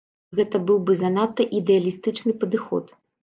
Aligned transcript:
Гэта 0.37 0.61
быў 0.69 0.79
бы 0.87 0.95
занадта 1.01 1.47
ідэалістычны 1.59 2.35
падыход. 2.45 2.93